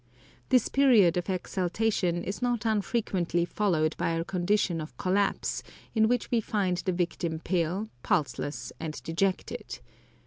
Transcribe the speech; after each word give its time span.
This 0.49 0.67
period 0.67 1.15
of 1.15 1.29
exaltation 1.29 2.23
is 2.23 2.41
not 2.41 2.65
unfrequently 2.65 3.45
followed 3.45 3.95
by 3.97 4.13
a 4.13 4.23
condition 4.25 4.81
of 4.81 4.97
collapse 4.97 5.61
in 5.93 6.07
which 6.07 6.31
we 6.31 6.41
find 6.41 6.77
the 6.77 6.91
victim 6.91 7.37
pale, 7.37 7.87
pulseless, 8.01 8.73
and 8.79 8.99
dejected. 9.03 9.77